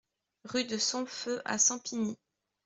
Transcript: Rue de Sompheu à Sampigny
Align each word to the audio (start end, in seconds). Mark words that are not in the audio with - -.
Rue 0.45 0.63
de 0.65 0.79
Sompheu 0.79 1.43
à 1.45 1.59
Sampigny 1.59 2.17